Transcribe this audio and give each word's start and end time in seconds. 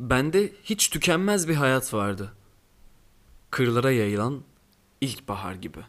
Bende 0.00 0.52
hiç 0.64 0.88
tükenmez 0.90 1.48
bir 1.48 1.54
hayat 1.54 1.94
vardı. 1.94 2.32
Kırlara 3.50 3.90
yayılan 3.90 4.42
ilkbahar 5.00 5.54
gibi. 5.54 5.80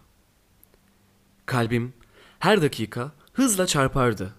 Kalbim 1.45 1.93
her 2.39 2.61
dakika 2.61 3.11
hızla 3.33 3.67
çarpardı. 3.67 4.33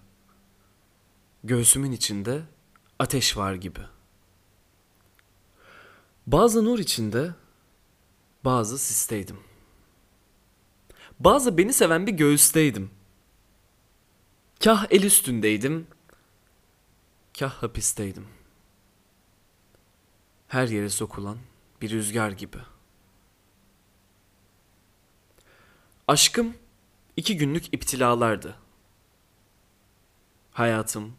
Göğsümün 1.45 1.93
içinde 1.93 2.43
ateş 2.99 3.37
var 3.37 3.55
gibi. 3.55 3.81
Bazı 6.27 6.65
nur 6.65 6.79
içinde, 6.79 7.35
bazı 8.45 8.79
sisteydim. 8.79 9.41
Bazı 11.21 11.59
beni 11.59 11.73
seven 11.73 12.07
bir 12.07 12.13
göğüsteydim. 12.13 12.91
Kah 14.65 14.87
el 14.91 15.03
üstündeydim, 15.03 15.87
kah 17.39 17.51
hapisteydim. 17.51 18.38
Her 20.49 20.69
yere 20.69 20.91
sokulan 20.91 21.39
bir 21.83 21.91
rüzgar 21.91 22.31
gibi. 22.31 22.59
Aşkım 26.09 26.55
iki 27.17 27.37
günlük 27.37 27.75
iptilalardı. 27.75 28.59
Hayatım 30.53 31.15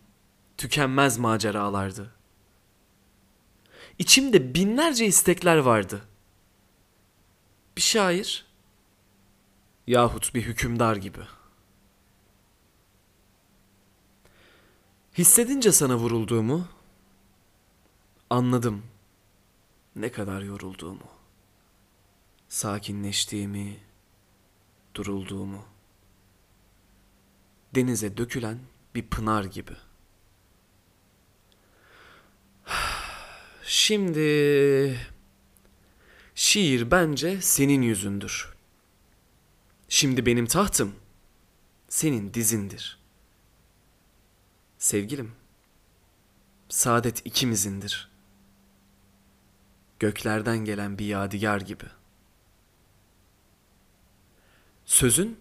tükenmez 0.57 1.17
maceralardı. 1.17 2.11
İçimde 3.99 4.53
binlerce 4.53 5.05
istekler 5.05 5.57
vardı. 5.57 6.01
Bir 7.77 7.81
şair 7.81 8.45
yahut 9.87 10.35
bir 10.35 10.41
hükümdar 10.41 10.95
gibi. 10.95 11.21
Hissedince 15.17 15.71
sana 15.71 15.95
vurulduğumu 15.95 16.67
anladım 18.29 18.83
ne 20.01 20.11
kadar 20.11 20.41
yorulduğumu. 20.41 21.07
Sakinleştiğimi, 22.49 23.79
durulduğumu. 24.95 25.65
Denize 27.75 28.17
dökülen 28.17 28.59
bir 28.95 29.07
pınar 29.07 29.43
gibi. 29.43 29.73
Şimdi 33.63 34.99
şiir 36.35 36.91
bence 36.91 37.41
senin 37.41 37.81
yüzündür. 37.81 38.53
Şimdi 39.89 40.25
benim 40.25 40.45
tahtım 40.45 40.95
senin 41.89 42.33
dizindir. 42.33 42.99
Sevgilim, 44.77 45.31
saadet 46.69 47.25
ikimizindir. 47.25 48.08
Göklerden 49.99 50.57
gelen 50.57 50.97
bir 50.97 51.05
yadigar 51.05 51.61
gibi. 51.61 51.85
Sözün 54.85 55.39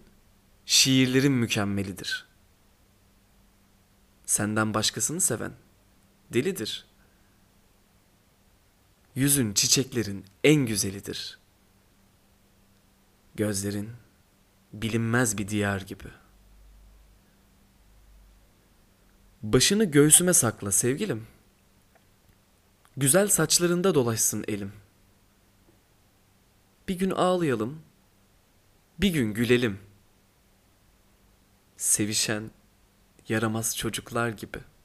şiirlerin 0.65 1.31
mükemmelidir. 1.31 2.27
Senden 4.25 4.73
başkasını 4.73 5.21
seven 5.21 5.53
delidir. 6.33 6.85
Yüzün 9.15 9.53
çiçeklerin 9.53 10.25
en 10.43 10.65
güzelidir. 10.65 11.39
Gözlerin 13.35 13.89
bilinmez 14.73 15.37
bir 15.37 15.47
diyar 15.47 15.81
gibi. 15.81 16.07
Başını 19.43 19.83
göğsüme 19.83 20.33
sakla 20.33 20.71
sevgilim. 20.71 21.27
Güzel 22.99 23.27
saçlarında 23.27 23.95
dolaşsın 23.95 24.45
elim. 24.47 24.73
Bir 26.87 26.95
gün 26.95 27.09
ağlayalım, 27.09 27.81
bir 28.97 29.09
gün 29.09 29.33
gülelim. 29.33 29.79
Sevişen 31.77 32.51
yaramaz 33.29 33.77
çocuklar 33.77 34.29
gibi.'' 34.29 34.78